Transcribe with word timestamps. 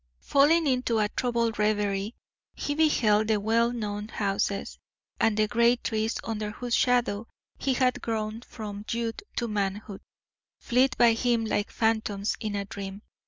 Falling 0.21 0.65
into 0.65 0.97
a 0.97 1.09
troubled 1.09 1.59
reverie, 1.59 2.15
he 2.55 2.73
beheld 2.73 3.27
the 3.27 3.39
well 3.39 3.71
known 3.71 4.07
houses, 4.07 4.79
and 5.19 5.37
the 5.37 5.47
great 5.47 5.83
trees 5.83 6.17
under 6.23 6.49
whose 6.49 6.73
shadow 6.73 7.27
he 7.59 7.75
had 7.75 8.01
grown 8.01 8.41
from 8.41 8.83
youth 8.89 9.19
to 9.35 9.47
manhood, 9.47 10.01
flit 10.59 10.97
by 10.97 11.13
him 11.13 11.45
like 11.45 11.69
phantoms 11.69 12.35
in 12.39 12.55
a 12.55 12.65
dream. 12.65 13.03